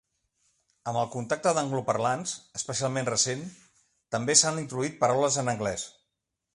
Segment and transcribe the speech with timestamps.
[0.91, 3.45] Amb el contacte d'angloparlants, especialment recent,
[4.17, 5.91] també s'han introduït paraules en anglès.